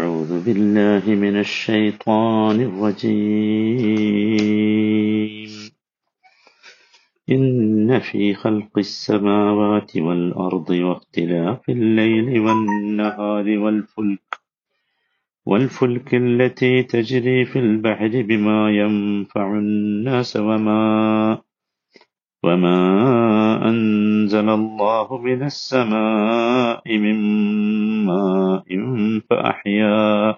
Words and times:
أعوذ 0.00 0.32
بالله 0.44 1.04
من 1.24 1.36
الشيطان 1.46 2.56
الرجيم. 2.60 3.10
إن 7.30 7.98
في 8.00 8.34
خلق 8.34 8.78
السماوات 8.78 9.96
والأرض 9.96 10.70
واختلاف 10.70 11.68
الليل 11.68 12.40
والنهار 12.40 13.58
والفلك 13.58 14.30
والفلك 15.46 16.14
التي 16.14 16.82
تجري 16.82 17.44
في 17.44 17.58
البحر 17.58 18.22
بما 18.28 18.70
ينفع 18.70 19.46
الناس 19.52 20.36
وما 20.36 21.38
وما 22.42 22.78
أنزل 23.68 24.48
الله 24.48 25.18
من 25.18 25.42
السماء 25.42 26.82
من 26.98 27.16
فأحيا 29.30 30.36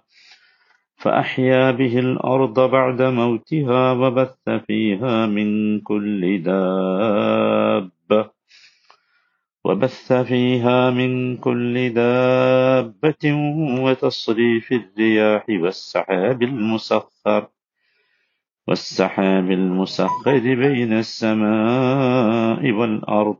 فأحيا 0.96 1.70
به 1.70 1.98
الأرض 1.98 2.70
بعد 2.70 3.02
موتها 3.02 3.92
وبث 3.92 4.48
فيها 4.66 5.26
من 5.26 5.80
كل 5.80 6.42
دابة. 6.42 8.30
وبث 9.64 10.12
فيها 10.12 10.90
من 10.90 11.36
كل 11.36 11.94
دابة 11.94 13.24
وتصريف 13.84 14.72
الرياح 14.72 15.44
والسحاب 15.48 16.42
المسخر 16.42 17.48
والسحاب 18.68 19.50
المسخر 19.50 20.38
بين 20.38 20.92
السماء 20.92 22.70
والأرض. 22.70 23.36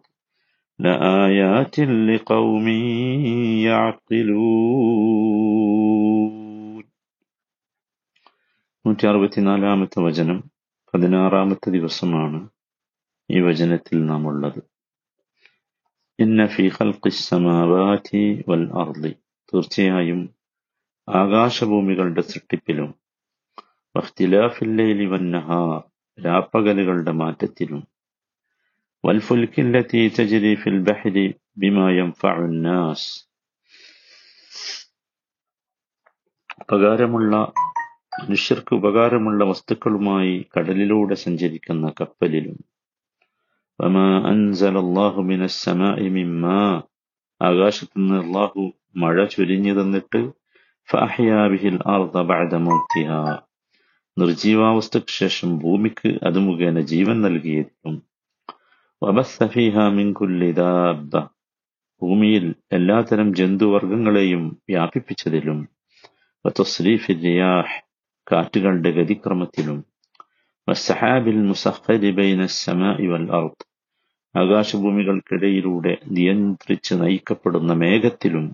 لآيات 0.81 1.75
لقوم 2.07 2.66
يعقلون 5.27 6.84
നൂറ്റി 8.85 9.05
അറുപത്തിനാലാമത്തെ 9.05 10.00
വചനം 10.03 10.38
പതിനാറാമത്തെ 10.94 11.69
ദിവസമാണ് 11.72 12.39
ഈ 13.30 13.39
വചനത്തിൽ 13.39 13.97
നാം 14.05 14.22
ഉള്ളത് 14.27 14.59
ഇന്ന 16.19 16.45
ഫി 16.53 16.66
ഖൽഖിസ് 16.75 17.25
സമാവാതി 17.30 18.22
വൽ 18.47 18.66
അർളി 18.81 19.11
തീർച്ചയായും 19.53 20.22
ആകാശഭൂമികളുടെ 21.08 22.23
സൃഷ്ടിപ്പിലും 22.31 22.89
വഖ്തിലാഫിൽ 23.95 24.72
ലൈലി 24.77 25.08
വന്നഹാർ 25.08 25.77
രാപ്പകലുകളുടെ 26.17 27.16
മാറ്റത്തിലും 27.22 27.81
വൽഫുൽക്കില്ലത്തി 29.05 30.00
തജ്രി 30.17 30.50
ഫിൽ 30.55 30.75
البحر 30.75 31.17
ബിമാ 31.62 31.84
ينفع 31.97 32.34
الناس. 32.50 33.00
ഉപകാരമുള്ള 36.62 37.33
മനുഷ്യർക്ക് 38.22 38.72
ഉപകാരമുള്ള 38.75 39.44
വസ്തുക്കളുമായി 39.44 40.34
കടലിലൂടെ 40.55 41.17
സഞ്ചരിക്കുന്ന 41.25 41.92
കപ്പലിലും. 42.00 42.56
ആകാശത്തു 47.41 47.94
നിന്ന് 48.00 48.19
അള്ളാഹു 48.25 48.64
മഴ 48.97 49.25
ചൊരിഞ്ഞു 49.25 49.75
തന്നിട്ട് 49.81 50.20
നിർജീവാവസ്ഥയ്ക്ക് 54.16 55.14
ശേഷം 55.22 55.50
ഭൂമിക്ക് 55.59 56.11
അത് 56.27 56.39
മുഖേന 56.39 56.81
ജീവൻ 56.92 57.22
നൽകിയതിലും 57.22 57.97
മിൻ 59.89 60.12
കുല്ലി 60.12 60.48
ഭൂമിയിൽ 62.03 62.45
എല്ലാത്തരം 62.72 63.34
ജന്തുവർഗങ്ങളെയും 63.34 64.61
വ്യാപിപ്പിച്ചതിലും 64.69 65.59
റിയാഹ് 67.25 67.75
കാറ്റുകളുടെ 68.27 68.91
ഗതിക്രമത്തിലും 68.91 69.78
സമായി 72.64 73.06
വൽ 73.06 73.27
അർദ് 73.31 73.65
ആകാശഭൂമികൾക്കിടയിലൂടെ 74.34 75.99
നിയന്ത്രിച്ച് 76.10 76.94
നയിക്കപ്പെടുന്ന 76.94 77.72
മേഘത്തിലും 77.72 78.47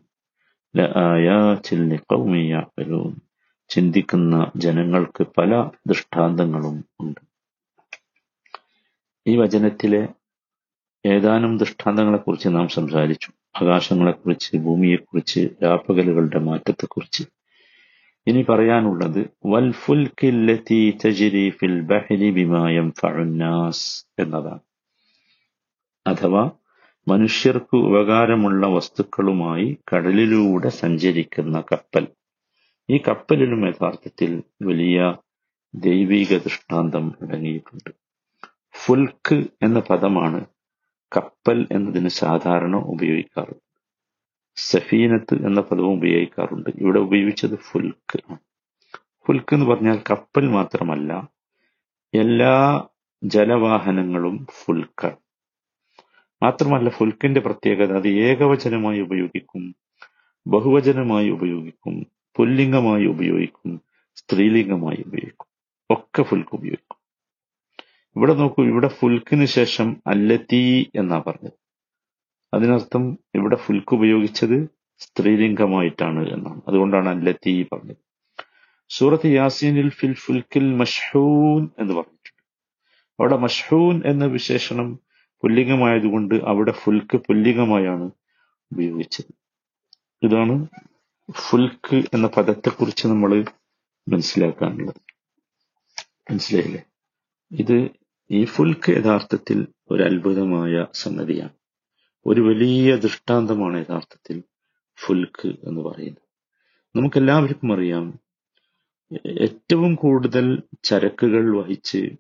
ചിന്തിക്കുന്ന 3.71 4.53
ജനങ്ങൾക്ക് 4.57 5.27
പല 5.39 5.53
ദൃഷ്ടാന്തങ്ങളും 5.89 6.85
ഉണ്ട്. 7.01 7.21
ഈ 9.27 9.37
വചനത്തിലെ 9.37 10.03
ഏതാനും 11.09 11.59
ദൃഷ്ടാന്തങ്ങളെക്കുറിച്ച് 11.59 12.49
നാം 12.49 12.69
സംസാരിച്ചു. 12.69 13.33
ആകാശങ്ങളെക്കുറിച്ച് 13.63 14.57
ഭൂമിയെക്കുറിച്ച് 14.57 15.49
രാപ്പകലുകളുടെ 15.65 16.39
മാറ്റത്തെക്കുറിച്ച്. 16.39 17.25
ഇനി 18.27 18.43
പറയാനുള്ളത് 18.43 19.21
എന്നതാണ്. 24.19 24.61
അഥവാ 26.07 26.51
മനുഷ്യർക്ക് 27.09 27.77
ഉപകാരമുള്ള 27.77 28.67
വസ്തുക്കളുമായി 28.67 29.79
കടലിലൂടെ 29.95 30.69
സഞ്ചരിക്കുന്ന 30.69 31.61
കപ്പൽ. 31.73 32.07
ഈ 32.91 33.01
കപ്പലിലും 33.09 33.69
യഥാർത്ഥത്തിൽ 33.69 34.43
വലിയ 34.63 35.17
ദൈവിക 35.75 36.39
ദൃഷ്ടാന്തം 36.39 37.15
അടങ്ങിയിട്ടുണ്ട്. 37.23 37.91
ഫുൽക്ക് 38.75 39.47
എന്ന 39.63 39.79
പദമാണ് 39.91 40.45
കപ്പൽ 41.17 41.69
എന്നതിന് 41.73 42.09
സാധാരണ 42.09 42.77
ഉപയോഗിക്കാറുള്ളത് 42.77 43.65
സഫീനത്ത് 44.57 45.47
എന്ന 45.47 45.61
പദവും 45.61 45.93
ഉപയോഗിക്കാറുണ്ട്. 45.93 46.71
ഇവിടെ 46.77 46.99
ഉപയോഗിച്ചത് 46.99 47.57
ഫുൽക്ക് 47.59 48.19
ഫുൽക്ക് 49.27 49.55
എന്ന് 49.55 49.67
പറഞ്ഞാൽ 49.67 50.03
കപ്പൽ 50.11 50.49
മാത്രമല്ല 50.49 51.13
എല്ലാ 52.15 52.55
ജലവാഹനങ്ങളും 53.23 54.47
ഫുൽക്കാണ്. 54.51 55.19
മാത്രമല്ല 56.43 56.89
ഫുൽക്കിന്റെ 56.89 57.41
പ്രത്യേകത 57.41 57.97
അത് 57.97 58.09
ഏകവചനമായി 58.09 59.01
ഉപയോഗിക്കും 59.01 59.65
ബഹുവചനമായി 60.47 61.31
ഉപയോഗിക്കും 61.31 61.95
പുല്ലിംഗമായി 62.37 63.07
ഉപയോഗിക്കും 63.07 63.73
സ്ത്രീലിംഗമായി 64.17 65.05
ഉപയോഗിക്കും. 65.07 65.49
ഒക്കെ 65.91 66.23
ഫുൽക്ക് 66.23 66.55
ഉപയോഗിക്കും. 66.55 66.98
ഇവിടെ 68.17 68.35
നോക്കൂ 68.35 68.65
ഇവിടെ 68.65 68.89
ഫുൽക്കിന് 68.89 69.45
ശേഷം 69.45 70.03
അല്ലത്തീ 70.07 70.85
എന്നാ 70.95 71.23
പറഞ്ഞത്. 71.27 71.53
അതിനർത്ഥം 72.55 73.19
ഇവിടെ 73.35 73.57
ഫുൽക്ക് 73.57 73.95
ഉപയോഗിച്ചത് 73.95 74.69
സ്ത്രീലിംഗമായിട്ടാണ് 74.99 76.29
എന്നാണ്. 76.33 76.61
അതുകൊണ്ടാണ് 76.69 77.09
അല്ലത്തീ 77.09 77.65
പറഞ്ഞത്. 77.73 77.97
സൂറത്ത് 78.89 79.27
യാസീനിൽ 79.27 79.91
ഫിൽ 79.91 80.15
ഫുൽക്കിൽ 80.15 80.75
മഷ്ഹൂൻ 80.75 81.71
എന്ന് 81.79 81.95
പറഞ്ഞിട്ടുണ്ട്. 81.95 82.43
അവിടെ 83.21 83.37
മഷ്ഹൂൻ 83.37 84.03
എന്ന 84.07 84.25
വിശേഷണം 84.25 84.99
പുല്ലിംഗമായതുകൊണ്ട് 85.43 86.35
അവിടെ 86.35 86.73
ഫുൽക്ക് 86.73 87.17
പുല്ലിംഗമായാണ് 87.17 88.11
ഉപയോഗിച്ചത്. 88.73 89.35
ഇതാണ് 90.23 90.67
ഫുൽക്ക് 91.31 91.97
എന്ന 92.15 92.27
പദത്തെക്കുറിച്ച് 92.27 93.09
നമ്മൾ 93.09 93.45
മനസ്സിലാക്കാനുള്ളത്. 94.09 95.01
മനസ്സിലായില്ലേ? 96.31 96.83
ഇത് 97.53 97.91
ഈ 98.31 98.45
ഫുൽക്ക് 98.45 98.91
യഥാർത്ഥത്തിൽ 98.91 99.67
ഒരു 99.91 100.03
അത്ഭുതമായ 100.03 100.87
സംഗതിയാണ്. 100.95 101.51
ഒരു 102.27 102.41
വലിയ 102.41 102.97
ദൃഷ്ടാന്തമാണ് 102.97 103.81
യഥാർത്ഥത്തിൽ 103.81 104.43
ഫുൽക്ക് 104.97 105.49
എന്ന് 105.49 105.81
പറയുന്നത്. 105.81 106.29
നമുക്കെല്ലാവർക്കും 106.97 107.73
അറിയാം 107.73 108.19
ഏറ്റവും 109.27 109.95
കൂടുതൽ 109.95 110.63
ചരക്കുകൾ 110.85 111.57
വഹിച്ച് 111.57 112.11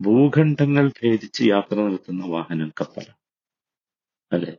ഭൂഖണ്ഡങ്ങൾ 0.00 0.88
ഭേദിച്ച് 0.88 1.42
യാത്ര 1.42 1.80
നടത്തുന്ന 1.80 2.26
വാഹനം 2.26 2.72
കപ്പലാണ്. 2.80 3.16
അല്ലെ? 4.32 4.56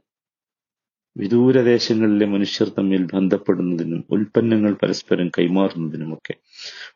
വിദൂരദേശങ്ങളിലെ 1.18 2.26
മനുഷ്യർ 2.26 2.70
തമ്മിൽ 2.70 3.04
ബന്ധപ്പെടുന്നതിനും 3.14 4.04
ഉൽപ്പന്നങ്ങൾ 4.10 4.74
പരസ്പരം 4.74 5.30
കൈമാറുന്നതിനുമൊക്കെ. 5.30 6.34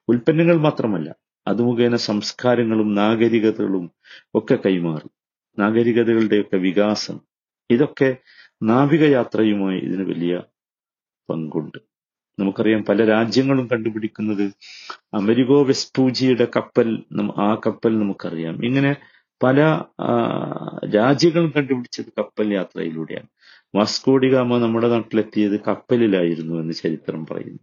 ഉൽപ്പന്നങ്ങൾ 0.10 0.58
മാത്രമല്ല 0.58 1.16
അത് 1.48 1.62
മുഖേന 1.62 1.96
സംസ്കാരങ്ങളും 1.96 2.96
നാഗരികതകളും 2.96 3.92
ഒക്കെ 4.36 4.58
കൈമാറി. 4.66 5.10
നാഗരികതകളുടെയൊക്കെ 5.60 6.58
വികാസം. 6.58 7.20
ഇതൊക്കെ 7.70 8.18
നാവികയാത്രയുമായി 8.64 9.80
ഇതിന് 9.80 10.04
വലിയ 10.04 10.42
പങ്കുണ്ട്. 11.30 11.78
നമുക്കറിയാം 12.40 12.84
പല 12.86 13.06
രാജ്യങ്ങളും 13.06 13.68
കണ്ടുപിടിക്കുന്നത് 13.72 14.46
അമരികോ 15.14 15.64
വെസ്പൂജിയുടെ 15.64 16.48
കപ്പൽ 16.56 17.04
ആ 17.38 17.56
കപ്പൽ 17.56 18.00
നമുക്കറിയാം. 18.00 18.66
ഇങ്ങനെ 18.66 18.96
പല 19.44 19.60
രാജ്യങ്ങളും 20.96 21.54
കണ്ടുപിടിച്ചത് 21.56 22.06
കപ്പൽ 22.20 22.54
യാത്രയിലൂടെയാണ്. 22.54 23.28
വാസ്കോഡിഗാമ 23.76 24.58
നമ്മുടെ 24.58 24.90
നാട്ടിലെത്തിയത് 24.90 25.60
കപ്പലിലായിരുന്നു 25.60 26.62
എന്ന് 26.62 26.74
ചരിത്രം 26.74 27.26
പറയുന്നു. 27.26 27.60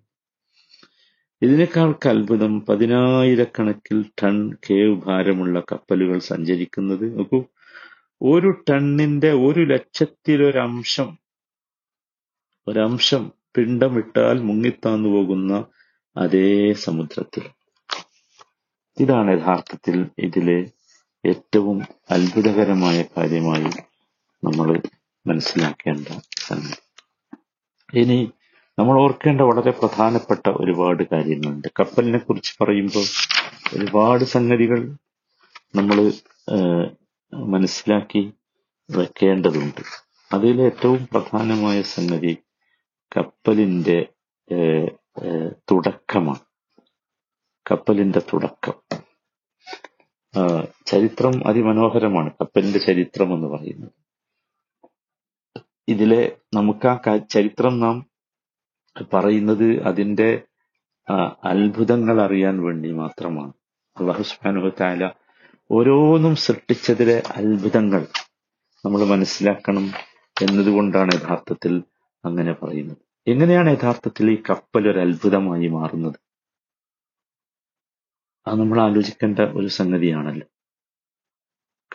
ഇതിനേക്കാൾ 1.43 1.91
അത്ഭുതം 2.09 2.67
പതിനായിരക്കണക്കിൽ 2.67 3.99
ടൺ 4.23 4.37
കേവ് 4.71 4.95
ഭാരമുള്ള 5.03 5.61
കപ്പലുകൾ 5.73 6.19
സഞ്ചരിക്കുന്നത്. 6.19 7.19
നോക്കൂ 7.19 7.39
ഒരു 8.23 8.51
ടണ്ണിന്റെ 8.69 9.31
ഒരു 9.33 9.61
ലക്ഷത്തിലൊരംശം 9.61 11.19
ഒരംശം 12.67 13.33
പിണ്ടമിട്ടാൽ 13.57 14.37
മുങ്ങിത്താന്നു 14.43 15.09
പോകുന്ന 15.09 15.53
അതേ 16.17 16.73
സമുദ്രത്തിൽ. 16.73 17.45
ഇതാണ് 18.97 19.31
യഥാർത്ഥത്തിൽ 19.31 20.07
ഇതിലെ 20.19 20.59
ഏറ്റവും 21.25 21.79
അത്ഭുതകരമായ 22.11 23.05
കാര്യമായി 23.17 23.71
നമ്മൾ 24.43 24.69
മനസ്സിലാക്കേണ്ട 25.27 26.09
സംഗതി. 26.49 26.83
ഇനി 27.95 28.19
നമ്മൾ 28.79 29.01
ഓർക്കേണ്ട 29.01 29.41
വളരെ 29.41 29.71
പ്രധാനപ്പെട്ട 29.71 30.49
ഒരുപാട് 30.49 31.03
കാര്യങ്ങളുണ്ട്. 31.13 31.69
കപ്പലിനെ 31.81 32.19
കുറിച്ച് 32.19 32.53
പറയുമ്പോൾ 32.61 33.05
ഒരുപാട് 33.77 34.25
സംഗതികൾ 34.25 34.97
നമ്മൾ 35.75 36.13
മനസ്സിലാക്കി 37.35 38.33
വെക്കേണ്ടതുണ്ട്. 38.91 39.81
അതിൽ 40.33 40.63
ഏറ്റവും 40.63 41.09
പ്രധാനമായ 41.13 41.83
സംഗതി 41.83 42.39
കപ്പലിന്റെ 43.17 44.07
തുടക്കമാണ്. 45.71 46.41
കപ്പലിന്റെ 47.71 48.19
തുടക്കം. 48.19 48.77
ചരിത്രം 50.87 51.49
അതിമനോഹരമാണ്. 51.49 52.31
കപ്പലിന്റെ 52.41 52.79
ചരിത്രം 52.79 53.35
എന്ന് 53.35 53.49
പറയുന്നത്. 53.49 53.93
ഇതിലെ 55.89 56.37
നമുക്ക് 56.55 56.87
ആ 56.87 57.17
ചരിത്രം 57.17 57.81
നാം 57.81 57.97
പറയുന്നത് 59.13 59.83
അതിന്റെ 59.83 60.43
അത്ഭുതങ്ങൾ 61.45 62.23
അറിയാൻ 62.23 62.63
വേണ്ടി 62.63 62.93
മാത്രമാണ്. 62.93 63.53
അള്ളാഹു 64.01 64.71
താല 64.81 65.11
ഓരോന്നും 65.71 66.37
സൃഷ്ടിച്ചതിലെ 66.37 67.23
അത്ഭുതങ്ങൾ 67.37 68.07
നമ്മൾ 68.85 69.05
മനസ്സിലാക്കണം 69.05 69.91
എന്നതുകൊണ്ടാണ് 70.43 71.11
യഥാർത്ഥത്തിൽ 71.15 71.83
അങ്ങനെ 72.25 72.53
പറയുന്നത്. 72.53 72.97
എങ്ങനെയാണ് 73.27 73.71
യഥാർത്ഥത്തിൽ 73.71 74.31
ഈ 74.31 74.43
കപ്പൽ 74.51 74.89
ഒരു 74.89 74.99
അത്ഭുതമായി 74.99 75.67
മാറുന്നത്? 75.67 76.15
അത് 78.47 78.61
നമ്മൾ 78.61 78.81
ആലോചിക്കേണ്ട 78.81 79.39
ഒരു 79.39 79.67
സംഗതിയാണല്ലോ. 79.67 80.47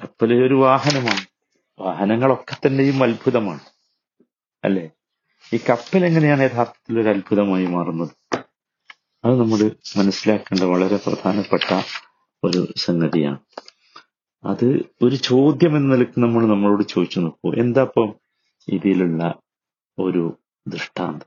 കപ്പൽ 0.03 0.45
ഒരു 0.45 0.53
വാഹനമാണ്. 0.53 1.27
വാഹനങ്ങളൊക്കെ 1.79 2.67
തന്നെയും 2.67 3.03
അത്ഭുതമാണ്. 3.03 3.59
അല്ലേ? 4.63 4.89
ഈ 5.53 5.59
കപ്പൽ 5.69 6.05
എങ്ങനെയാണ് 6.05 6.41
യഥാർത്ഥത്തിൽ 6.41 7.01
ഒരു 7.01 7.09
അത്ഭുതമായി 7.09 7.65
മാറുന്നത്? 7.65 8.09
അത് 9.25 9.39
നമ്മൾ 9.39 9.71
മനസ്സിലാക്കേണ്ട 9.97 10.63
വളരെ 10.63 10.97
പ്രധാനപ്പെട്ട 10.97 11.81
ഒരു 12.43 12.67
സംഗതിയാണ്. 12.75 13.39
അത് 14.43 14.85
ഒരു 15.01 15.15
ചോദ്യം 15.15 15.77
എന്ന 15.77 15.93
നിലയ്ക്ക് 15.93 16.19
നമ്മൾ 16.19 16.45
നമ്മളോട് 16.45 16.83
ചോദിച്ചു 16.83 17.19
നോക്കൂ. 17.19 17.53
എന്താ 17.53 17.81
ഇപ്പം 17.81 18.15
ഇതിലുള്ള 18.67 19.35
ഒരു 19.99 20.37
ദൃഷ്ടാന്തം? 20.67 21.25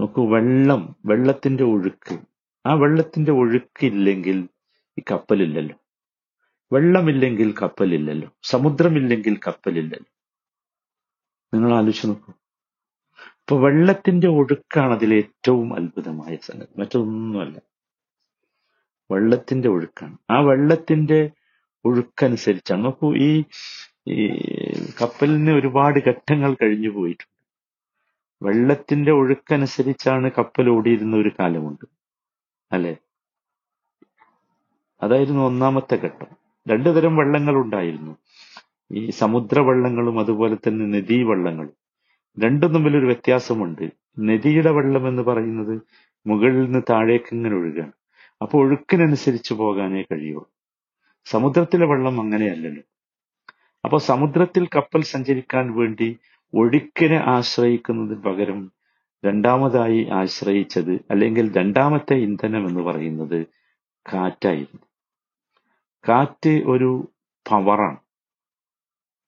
നോക്കൂ 0.00 0.34
വെള്ളം 0.34 0.96
വെള്ളത്തിന്റെ 1.04 1.64
ഒഴുക്ക്. 1.64 2.18
ആ 2.66 2.72
വെള്ളത്തിന്റെ 2.72 3.32
ഒഴുക്കില്ലെങ്കിൽ 3.32 4.48
ഈ 4.98 5.02
കപ്പലില്ലല്ലോ. 5.10 5.76
വെള്ളമില്ലെങ്കിൽ 6.72 7.54
കപ്പലില്ലല്ലോ. 7.62 8.28
സമുദ്രമില്ലെങ്കിൽ 8.42 9.40
കപ്പലില്ലല്ലോ. 9.46 10.12
നിങ്ങൾ 11.54 11.76
ആലോചിച്ച് 11.76 12.06
നോക്കൂ. 12.06 12.32
ഇപ്പൊ 13.42 13.56
വെള്ളത്തിന്റെ 13.56 14.28
ഒഴുക്കാണ് 14.28 14.92
അതിൽ 14.92 15.14
ഏറ്റവും 15.14 15.74
അത്ഭുതമായ 15.74 16.36
സംഗതി. 16.36 16.80
മറ്റൊന്നുമല്ല. 16.80 17.56
വെള്ളത്തിന്റെ 19.10 19.68
ഒഴുക്കാണ്. 19.68 20.16
ആ 20.30 20.40
വെള്ളത്തിന്റെ 20.40 21.18
ഒഴുക്കനുസരിച്ചാണ് 21.84 22.84
നോക്കൂ 22.84 23.14
ഈ 23.16 23.30
കപ്പലിന് 25.00 25.50
ഒരുപാട് 25.50 25.98
ഘട്ടങ്ങൾ 26.08 26.54
കഴിഞ്ഞു 26.62 26.88
പോയിട്ടുണ്ട്. 26.88 27.28
വെള്ളത്തിന്റെ 28.42 29.12
ഒഴുക്കനുസരിച്ചാണ് 29.12 30.30
കപ്പൽ 30.38 30.70
ഓടിയിരുന്ന 30.70 31.16
ഒരു 31.16 31.30
കാലമുണ്ട്. 31.40 31.84
അല്ലെ? 32.72 32.94
അതായിരുന്നു 35.02 35.42
ഒന്നാമത്തെ 35.42 35.96
ഘട്ടം. 35.96 36.30
രണ്ടു 36.66 36.88
തരം 36.90 37.16
വെള്ളങ്ങൾ 37.16 37.54
ഉണ്ടായിരുന്നു. 37.56 38.12
ഈ 38.90 39.10
സമുദ്ര 39.10 39.60
വെള്ളങ്ങളും 39.60 40.20
അതുപോലെ 40.20 40.56
തന്നെ 40.56 40.86
നദീ 40.86 41.22
വെള്ളങ്ങളും 41.22 41.81
രണ്ടും 42.38 42.72
തമ്മിലൊരു 42.72 43.06
വ്യത്യാസമുണ്ട്. 43.06 43.90
നദിയുടെ 44.18 44.70
വെള്ളം 44.70 45.08
എന്ന് 45.08 45.22
പറയുന്നത് 45.22 45.82
മുകളിൽ 46.26 46.64
നിന്ന് 46.64 46.82
താഴേക്ക് 46.90 47.34
ഇങ്ങനെ 47.34 47.54
ഒഴുകാണ്. 47.54 47.92
അപ്പൊ 48.42 48.58
ഒഴുക്കിനനുസരിച്ച് 48.58 49.54
പോകാനേ 49.54 50.02
കഴിയുള്ളൂ. 50.02 50.50
സമുദ്രത്തിലെ 51.24 51.86
വെള്ളം 51.86 52.20
അങ്ങനെയല്ലല്ലോ. 52.20 52.82
അപ്പോൾ 53.84 54.00
സമുദ്രത്തിൽ 54.00 54.68
കപ്പൽ 54.76 55.02
സഞ്ചരിക്കാൻ 55.02 55.74
വേണ്ടി 55.74 56.18
ഒഴുക്കിനെ 56.54 57.18
ആശ്രയിക്കുന്നതിന് 57.26 58.22
പകരം 58.22 58.72
രണ്ടാമതായി 59.24 60.04
ആശ്രയിച്ചത് 60.04 60.92
അല്ലെങ്കിൽ 61.10 61.56
രണ്ടാമത്തെ 61.56 62.14
ഇന്ധനം 62.14 62.68
എന്ന് 62.68 62.80
പറയുന്നത് 62.80 63.46
കാറ്റായിരുന്നു. 64.06 64.84
കാറ്റ് 66.08 66.50
ഒരു 66.50 67.08
പവറാണ് 67.50 67.98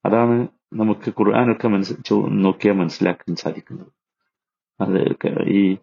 അതാണ് 0.04 0.48
നമുക്ക് 0.74 1.08
ഖുർആാനൊക്കെ 1.08 1.68
മനസ്സ് 1.68 2.04
ചോ- 2.04 2.28
നോക്കിയാൽ 2.28 2.74
മനസ്സിലാക്കാൻ 2.74 3.36
സാധിക്കുന്നത്. 3.36 3.86
അത് 4.80 5.16
ഈ 5.48 5.76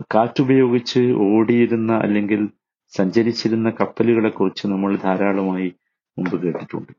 കാറ്റുപയോഗിച്ച് 0.00 1.14
ഓടിയിരുന്ന 1.16 1.92
അല്ലെങ്കിൽ 1.92 2.48
സഞ്ചരിച്ചിരുന്ന 2.96 3.70
കപ്പലുകളെ 3.70 4.28
കുറിച്ച് 4.28 4.66
നമ്മൾ 4.66 4.96
ധാരാളമായി 4.96 5.74
മുമ്പ് 6.18 6.42
കേട്ടിട്ടുണ്ട്. 6.42 6.92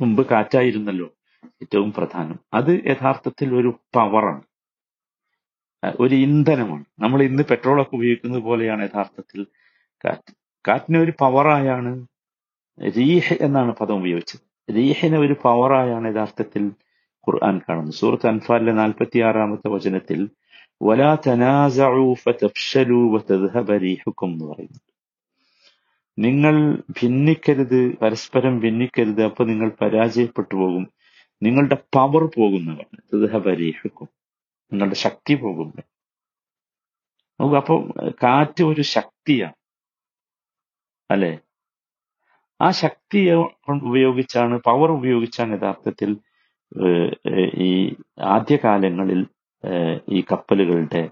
മുമ്പ് 0.00 0.26
കാറ്റായിരുന്നല്ലോ 0.26 1.12
ഏറ്റവും 1.46 1.92
പ്രധാനം. 1.92 2.38
അത് 2.54 2.80
യഥാർത്ഥത്തിൽ 2.86 3.54
ഒരു 3.54 3.80
പവറാണ്. 3.94 4.42
ഒരു 6.00 6.14
ഇന്ധനമാണ്. 6.14 6.84
നമ്മൾ 6.98 7.22
ഇന്ന് 7.22 7.42
പെട്രോളൊക്കെ 7.42 7.96
ഉപയോഗിക്കുന്നത് 7.96 8.42
പോലെയാണ് 8.42 8.82
യഥാർത്ഥത്തിൽ 8.82 9.46
കാറ്റ്. 10.04 10.34
കാറ്റിനെ 10.68 11.00
ഒരു 11.00 11.12
പവറായാണ് 11.20 12.06
റീഹ് 12.96 13.38
എന്നാണ് 13.40 13.72
പദം 13.72 13.94
ഉപയോഗിച്ചത്. 13.94 14.49
റീഹിനെ 14.74 15.18
ഒരു 15.18 15.36
പവറായാണ് 15.42 16.14
യഥാർത്ഥത്തിൽ 16.14 16.66
ഖുർആൻ 17.28 17.60
കാണുന്നത്. 17.68 17.94
സൂറത്ത് 17.94 18.26
അൻഫാലിലെ 18.26 18.72
നാൽപ്പത്തി 18.72 19.18
ആറാമത്തെ 19.18 19.68
വചനത്തിൽ 19.68 20.28
വലാ 20.82 21.16
നിങ്ങൾ 26.18 26.76
ഭിന്നിക്കരുത് 26.90 27.98
പരസ്പരം 27.98 28.60
ഭിന്നിക്കരുത് 28.60 29.24
അപ്പൊ 29.24 29.44
നിങ്ങൾ 29.44 29.70
പരാജയപ്പെട്ടു 29.80 30.56
പോകും. 30.56 30.90
നിങ്ങളുടെ 31.42 31.74
പവർ 31.74 32.24
പോകുന്നതാണ്. 32.24 32.98
തദ്ഹബ 33.14 33.48
റീഹുക്കും 33.48 34.08
നിങ്ങളുടെ 34.72 34.94
ശക്തി 34.94 35.34
പോകും. 35.34 35.74
അപ്പൊ 37.56 37.84
കാറ്റ് 38.10 38.64
ഒരു 38.64 38.82
ശക്തിയാണ്. 38.82 39.52
അല്ലെ? 41.10 41.38
ആ 42.60 42.68
ശക്തി 42.82 43.20
ഉപയോഗിച്ചാണ് 43.88 44.54
പവർ 44.68 44.90
ഉപയോഗിച്ചാണ് 44.98 45.52
യഥാർത്ഥത്തിൽ 45.58 46.10
ഈ 47.68 47.70
ആദ്യകാലങ്ങളിൽ 48.36 49.20
ഈ 50.16 50.20
കപ്പലുകളുടെ 50.30 51.02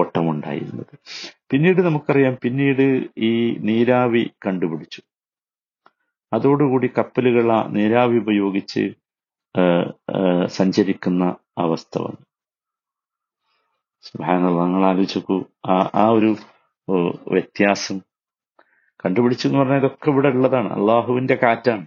ഓട്ടമുണ്ടായിരുന്നത്. 0.00 0.94
പിന്നീട് 1.50 1.80
നമുക്കറിയാം 1.80 2.34
പിന്നീട് 2.44 2.84
ഈ 3.28 3.32
നീരാവി 3.68 4.24
കണ്ടുപിടിച്ചു. 4.46 5.00
അതോടുകൂടി 6.32 6.88
കപ്പലുകൾ 6.98 7.46
ആ 7.56 7.58
നീരാവി 7.76 8.16
ഉപയോഗിച്ച് 8.24 8.84
സഞ്ചരിക്കുന്ന 10.58 11.24
അവസ്ഥ 11.64 11.94
വന്നു. 11.98 12.22
സുബ്ഹാനല്ലാഹ് 14.04 14.66
നിങ്ങൾ 14.66 14.84
ആലോചിച്ചു 14.90 15.36
ആ 15.74 15.76
ആ 16.02 16.04
ഒരു 16.18 16.30
വ്യത്യാസം 17.34 17.96
കണ്ടുപിടിച്ചു 19.06 19.48
എന്ന് 19.48 19.58
പറഞ്ഞാൽ 19.58 19.76
ഇതൊക്കെ 19.76 20.10
ഇവിടെ 20.10 20.28
ഉള്ളതാണ്. 20.28 20.72
അള്ളാഹുവിന്റെ 20.72 21.34
കാറ്റാണ്. 21.34 21.86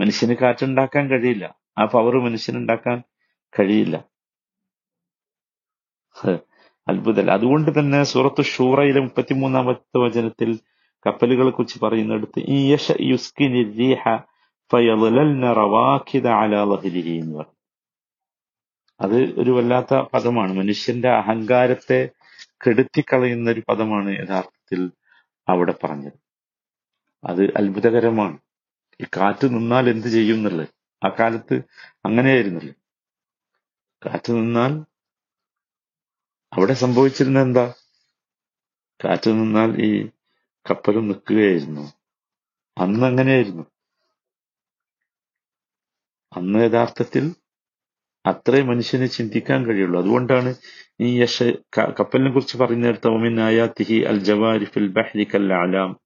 മനുഷ്യന് 0.00 0.34
കാറ്റുണ്ടാക്കാൻ 0.34 1.08
കഴിയില്ല. 1.08 1.54
ആ 1.78 1.84
പവർ 1.84 2.16
മനുഷ്യനുണ്ടാക്കാൻ 2.16 3.02
കഴിയില്ല. 3.58 4.04
അത്ഭുതമല്ല 6.88 7.30
അതുകൊണ്ട് 7.30 7.78
തന്നെ 7.78 8.02
സൂറത്ത് 8.02 8.42
ഷൂറയിലെ 8.42 9.00
മുപ്പത്തിമൂന്നാമത്തെ 9.00 9.98
വചനത്തിൽ 9.98 10.58
കപ്പലുകളെ 11.06 11.50
കുറിച്ച് 11.50 11.80
പറയുന്നിടത്ത് 11.80 12.38
എന്ന് 17.18 17.38
പറഞ്ഞു 17.38 17.56
അത് 19.00 19.40
ഒരു 19.40 19.50
വല്ലാത്ത 19.50 19.94
പദമാണ്. 19.94 20.52
മനുഷ്യന്റെ 20.52 21.08
അഹങ്കാരത്തെ 21.08 22.08
കെടുത്തിക്കളയുന്ന 22.66 23.50
ഒരു 23.50 23.62
പദമാണ് 23.68 24.16
യഥാർത്ഥത്തിൽ 24.18 24.90
അവിടെ 25.48 25.74
പറഞ്ഞത്. 25.84 26.25
അത് 27.24 27.44
അത്ഭുതകരമാണ്. 27.56 28.38
ഈ 29.00 29.04
കാറ്റ് 29.04 29.46
നിന്നാൽ 29.46 29.88
എന്ത് 29.88 30.08
ചെയ്യും 30.08 30.34
എന്നുള്ളത്. 30.34 30.68
ആ 31.04 31.08
കാലത്ത് 31.08 31.54
അങ്ങനെയായിരുന്നല്ലോ? 32.04 32.74
കാറ്റ് 34.06 34.32
നിന്നാൽ 34.32 34.84
അവിടെ 36.52 36.72
സംഭവിച്ചിരുന്ന 36.72 37.40
എന്താ? 37.40 37.74
കാറ്റ് 39.04 39.30
നിന്നാൽ 39.30 39.84
ഈ 39.84 40.08
കപ്പലും 40.70 41.08
നിൽക്കുകയായിരുന്നു. 41.08 41.92
അന്ന് 42.78 43.06
അങ്ങനെയായിരുന്നു. 43.06 43.62
അന്ന് 46.36 46.58
യഥാർത്ഥത്തിൽ 46.58 47.34
അത്രേ 48.26 48.62
മനുഷ്യന് 48.62 49.06
ചിന്തിക്കാൻ 49.06 49.66
കഴിയുള്ളൂ. 49.66 50.00
അതുകൊണ്ടാണ് 50.00 50.54
ഈ 51.00 51.22
യശ 51.22 51.42
കപ്പലിനെ 51.78 52.30
കുറിച്ച് 52.32 52.58
പറയുന്നിടത്ത് 52.58 53.08
ഒമിൻ 53.08 53.40
ആയാത്തിഹി 53.40 54.00
അൽ 54.00 54.18
ജവാരി 54.18 54.64
ഫിൽ 54.64 54.88
ബഹ്രി 54.88 55.24
കൽ 55.24 55.52
അലാം 55.52 56.05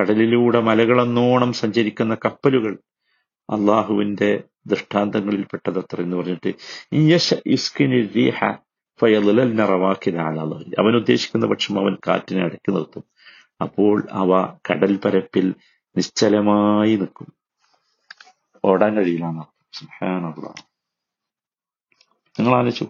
കടലിലൂടെ 0.00 0.60
മലകളെന്നോണം 0.60 1.52
സഞ്ചരിക്കുന്ന 1.52 2.16
കപ്പലുകൾ 2.24 2.78
അള്ളാഹുവിന്റെ 3.50 4.44
ദൃഷ്ടാന്തങ്ങളിൽപ്പെട്ടതത്ര 4.66 6.00
എന്ന് 6.00 6.16
പറഞ്ഞിട്ട് 6.16 6.54
യശ 6.94 7.34
ഇസ്കിനി 7.46 8.08
അവൻ 10.78 10.96
ഉദ്ദേശിക്കുന്ന 10.96 11.46
പക്ഷം 11.46 11.80
അവൻ 11.80 11.96
കാറ്റിനെ 12.06 12.44
അടക്കി 12.44 12.70
നിർത്തും. 12.70 13.04
അപ്പോൾ 13.60 14.02
അവ 14.12 14.58
കടൽ 14.70 14.96
പരപ്പിൽ 14.96 15.54
നിശ്ചലമായി 15.96 16.96
നിൽക്കും. 16.96 17.34
ഓടാൻ 18.64 18.96
കഴിയില്ല 18.96 19.24
നിങ്ങൾ 22.40 22.56
ആലോചിച്ചു 22.56 22.84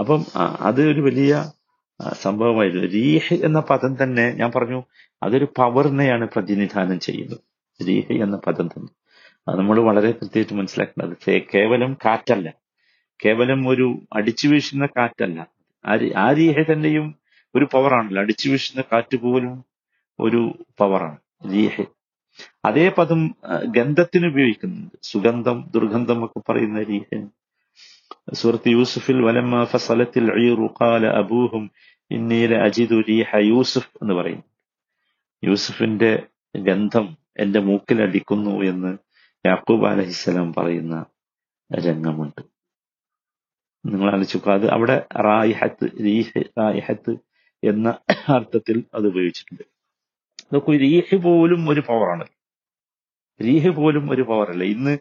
അപ്പം 0.00 0.24
അത് 0.60 0.90
ഒരു 0.90 1.00
വലിയ 1.00 1.52
സംഭവമായിരുന്നു 2.12 2.86
റീഹ് 2.86 3.34
എന്ന 3.34 3.60
പദം 3.60 4.02
തന്നെ 4.02 4.32
ഞാൻ 4.32 4.52
പറഞ്ഞു 4.56 4.82
അതൊരു 5.22 5.44
പവറിനെയാണ് 5.44 6.28
പ്രതിനിധാനം 6.28 7.00
ചെയ്യുന്നത്. 7.00 7.38
റീഹ് 7.88 8.12
എന്ന 8.12 8.36
പദം 8.36 8.66
തന്നെ. 8.66 8.88
അത് 9.48 9.58
നമ്മൾ 9.58 9.80
വളരെ 9.80 10.10
കൃത്യമായിട്ട് 10.10 10.54
മനസ്സിലാക്കേണ്ടത് 10.54 11.40
കേവലം 11.54 11.96
കാറ്റല്ല. 12.04 12.54
കേവലം 13.24 13.68
ഒരു 13.68 13.98
അടിച്ചു 14.12 14.48
വീശുന്ന 14.48 14.86
കാറ്റല്ല. 14.86 15.46
ആ 15.86 15.96
രീ- 15.96 16.14
ആ 16.14 16.32
റീഹ 16.32 16.72
തന്നെയും 16.72 17.14
ഒരു 17.54 17.68
പവറാണല്ലോ 17.72 18.22
അടിച്ചു 18.22 18.50
വീശുന്ന 18.50 18.84
കാറ്റ് 18.92 19.16
പോലും 19.16 19.64
ഒരു 20.20 20.66
പവറാണ് 20.78 21.18
റീഹ് 21.52 21.84
അതേ 22.64 22.88
പദം 22.88 23.34
ഗന്ധത്തിന് 23.64 24.26
ഉപയോഗിക്കുന്നുണ്ട്. 24.26 24.98
സുഗന്ധം 25.02 25.70
ദുർഗന്ധം 25.74 26.24
ഒക്കെ 26.24 26.52
പറയുന്ന 26.52 26.82
റീഹ് 26.82 27.28
സൂറത്ത് 28.38 28.68
യൂസുഫിൽ 28.68 29.20
വലമ്മ 29.26 29.64
ഫസലത്തിൽ 29.64 30.26
ഖാല 30.78 31.06
അബൂഹും 31.20 31.64
ഇന്നീല 32.10 32.54
അജിദു 32.66 32.96
റീഹ 33.08 33.30
യൂസുഫ് 33.52 33.92
എന്ന് 34.02 34.14
പറയും. 34.14 34.42
യൂസുഫിന്റെ 35.42 36.10
ഗന്ധം 36.54 37.06
എന്റെ 37.38 37.60
മൂക്കിൽ 37.60 37.98
അടിക്കുന്നു 38.02 38.54
എന്ന് 38.70 38.92
യാക്കൂബ് 39.44 39.86
അലഹിസ്സലാം 39.86 40.52
പറയുന്ന 40.52 40.94
രംഗമുണ്ട്. 41.70 42.42
നിങ്ങൾ 43.84 44.08
ആലോചിക്കുക 44.14 44.52
അത് 44.58 44.66
അവിടെ 44.76 44.96
റായിഹത്ത് 45.28 45.86
റീഹ് 46.06 46.42
റായിഹത്ത് 46.60 47.12
എന്ന 47.62 47.88
അർത്ഥത്തിൽ 48.36 48.84
അത് 48.94 49.06
ഉപയോഗിച്ചിട്ടുണ്ട്. 49.06 49.64
നോക്കൂ 50.52 50.72
റീഹ് 50.84 51.16
പോലും 51.26 51.62
ഒരു 51.70 51.80
പവറാണ് 51.80 52.26
റീഹ് 53.40 53.70
പോലും 53.76 54.10
ഒരു 54.10 54.22
പവറല്ല 54.22 54.64
ഇന്ന് 54.64 54.94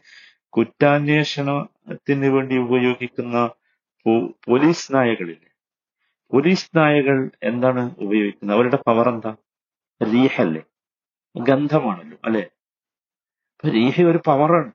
കുറ്റാന്വേഷണത്തിന് 0.53 2.29
വേണ്ടി 2.35 2.55
ഉപയോഗിക്കുന്ന 2.65 3.37
പോലീസ് 4.47 4.87
നായകളില്ലേ 4.95 5.47
പോലീസ് 6.31 6.69
നായകൾ 6.77 7.17
എന്താണ് 7.49 7.83
ഉപയോഗിക്കുന്നത്? 8.05 8.55
അവരുടെ 8.55 8.79
പവർ 8.87 9.07
എന്താ? 9.09 9.31
റീഹല്ലേ? 10.01 10.61
ഗന്ധമാണല്ലോ 11.35 12.17
അല്ലെ? 12.27 12.43
റീഹ് 13.63 14.03
ഒരു 14.11 14.19
പവറാണ് 14.27 14.71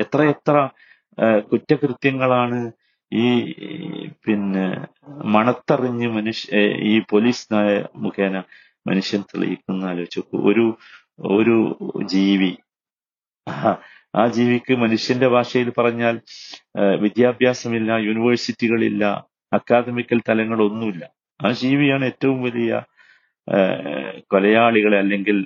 എത്ര 0.00 0.20
എത്ര 0.34 0.54
കുറ്റകൃത്യങ്ങളാണ് 1.50 2.58
ഈ 3.12 3.26
പിന്നെ 4.24 4.66
മണത്തറിഞ്ഞ് 5.34 6.08
മനുഷ്യ 6.08 6.60
ഈ 6.90 6.94
പോലീസ് 7.10 7.46
നായ 7.52 7.70
മുഖേന 7.96 8.36
മനുഷ്യൻ 8.86 9.22
തെളിയിക്കുന്ന 9.30 9.84
ആലോചിച്ചു 9.84 10.22
ഒരു 10.50 10.66
ഒരു 11.36 11.56
ജീവി 12.14 12.52
ആ 14.20 14.22
ജീവിക്ക് 14.36 14.74
മനുഷ്യന്റെ 14.82 15.28
ഭാഷയിൽ 15.34 15.68
പറഞ്ഞാൽ 15.78 16.16
വിദ്യാഭ്യാസമില്ല 17.04 17.90
യൂണിവേഴ്സിറ്റികളില്ല 18.08 19.04
അക്കാദമിക്കൽ 19.52 20.18
തലങ്ങളൊന്നുമില്ല. 20.28 21.04
ആ 21.40 21.50
ജീവിയാണ് 21.62 22.04
ഏറ്റവും 22.10 22.38
വലിയ 22.46 22.70
കൊലയാളികളെ 24.32 24.96
അല്ലെങ്കിൽ 25.02 25.36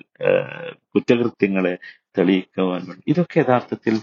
കുറ്റകൃത്യങ്ങളെ 0.93 1.75
തെളിയിക്കുവാൻ 2.19 2.81
വേണ്ടി. 2.89 3.03
ഇതൊക്കെ 3.13 3.39
യഥാർത്ഥത്തിൽ 3.41 3.95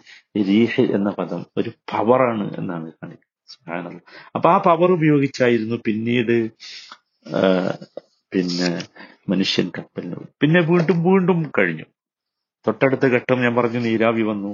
രീഹ് 0.50 0.84
എന്ന 0.98 1.10
പദം 1.20 1.42
ഒരു 1.60 1.72
പവറാണ് 1.92 2.46
എന്നാണ് 2.60 2.88
കാണിക്കുന്നത്. 3.00 4.02
അപ്പൊ 4.36 4.48
ആ 4.56 4.58
പവർ 4.70 4.90
ഉപയോഗിച്ചായിരുന്നു 4.98 5.78
പിന്നീട് 5.88 6.36
പിന്നെ 8.32 8.70
മനുഷ്യൻ 9.32 9.68
കപ്പലിന് 9.78 10.18
പിന്നെ 10.42 10.60
വീണ്ടും 10.72 10.98
വീണ്ടും 11.10 11.40
കഴിഞ്ഞു. 11.58 11.88
തൊട്ടടുത്ത 12.66 13.06
ഘട്ടം 13.16 13.38
ഞാൻ 13.46 13.54
പറഞ്ഞു 13.60 13.80
നീരാവി 13.88 14.24
വന്നു. 14.32 14.52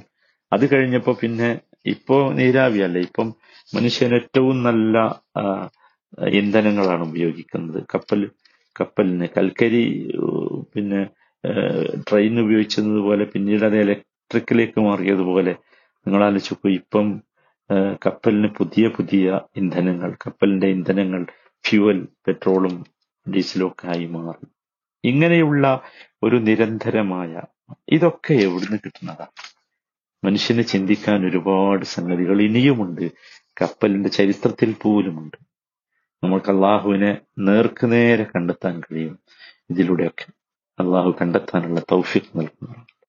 അത് 0.52 0.66
കഴിഞ്ഞപ്പോ 0.74 1.14
പിന്നെ 1.22 1.50
ഇപ്പോ 1.94 2.18
നീരാവി 2.40 2.80
അല്ല 2.88 2.98
ഇപ്പം 3.08 3.28
മനുഷ്യൻ 3.74 4.12
ഏറ്റവും 4.20 4.58
നല്ല 4.68 4.96
ഇന്ധനങ്ങളാണ് 6.40 7.04
ഉപയോഗിക്കുന്നത്. 7.10 7.80
കപ്പൽ 7.94 8.22
കപ്പലിന്. 8.76 9.28
കൽക്കരി 9.38 9.84
പിന്നെ 10.74 11.02
ട്രെയിൻ 12.10 12.36
ഉപയോഗിച്ചത് 12.44 12.90
പോലെ 13.08 13.24
പിന്നീട് 13.34 13.64
അത് 13.70 13.78
ഇലക്ട്രിക്കിലേക്ക് 13.84 14.80
മാറിയതുപോലെ 14.88 15.54
നിങ്ങൾ 16.06 16.22
ആലോചിച്ചു 16.28 16.70
ഇപ്പം 16.80 17.08
കപ്പലിന് 18.06 18.50
പുതിയ 18.60 18.86
പുതിയ 18.98 19.26
ഇന്ധനങ്ങൾ 19.62 20.10
കപ്പലിന്റെ 20.26 20.68
ഇന്ധനങ്ങൾ 20.76 21.22
ഫ്യുവൽ 21.66 22.00
പെട്രോളും 22.26 22.76
ഡീസലും 23.26 23.68
ഒക്കെ 23.68 23.86
ആയി 23.94 24.08
മാറി. 24.16 24.46
ഇങ്ങനെയുള്ള 25.04 25.66
ഒരു 26.26 26.38
നിരന്തരമായ 26.48 27.32
ഇതൊക്കെ 27.90 28.34
എവിടുന്ന് 28.34 28.78
കിട്ടുന്നതാ? 28.86 29.28
മനുഷ്യന് 30.24 30.64
ചിന്തിക്കാൻ 30.64 31.28
ഒരുപാട് 31.28 31.86
സംഗതികൾ 31.86 32.42
ഇനിയുമുണ്ട്. 32.42 33.12
കപ്പലിന്റെ 33.62 34.10
ചരിത്രത്തിൽ 34.10 34.76
പോലുമുണ്ട്. 34.82 35.38
നമുക്ക് 36.24 36.52
അള്ളാഹുവിനെ 36.52 37.22
നേർക്കുനേരെ 37.40 38.24
കണ്ടെത്താൻ 38.24 38.82
കഴിയും. 38.82 39.20
ഇതിലൂടെയൊക്കെ 39.70 40.26
അള്ളാഹു 40.80 41.16
കണ്ടെത്താനുള്ള 41.22 41.80
തൗഫിക് 41.80 42.40
നൽകുന്നു 42.40 42.93